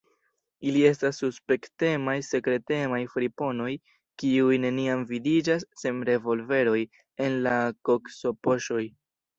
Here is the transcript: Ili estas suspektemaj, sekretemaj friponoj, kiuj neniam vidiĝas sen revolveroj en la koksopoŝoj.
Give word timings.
Ili 0.69 0.79
estas 0.89 1.19
suspektemaj, 1.23 2.15
sekretemaj 2.29 3.01
friponoj, 3.17 3.69
kiuj 4.25 4.59
neniam 4.67 5.07
vidiĝas 5.15 5.71
sen 5.85 6.05
revolveroj 6.13 6.79
en 7.29 7.43
la 7.49 7.59
koksopoŝoj. 7.93 8.87